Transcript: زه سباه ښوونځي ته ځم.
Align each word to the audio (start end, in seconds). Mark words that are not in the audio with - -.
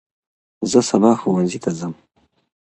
زه 0.71 0.79
سباه 0.89 1.15
ښوونځي 1.21 1.59
ته 1.63 1.71
ځم. 1.79 1.93